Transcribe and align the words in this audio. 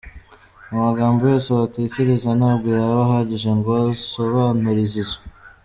"Amagambo 0.73 1.21
yose 1.31 1.47
watekereza 1.57 2.29
ntabwo 2.39 2.67
yaba 2.77 2.99
ahagije 3.07 3.49
ngo 3.57 3.69
usobanure 3.93 4.83
Zizou. 4.91 5.21